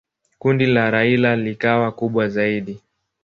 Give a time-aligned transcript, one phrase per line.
[0.39, 2.81] Kundi la Raila likawa kubwa zaidi.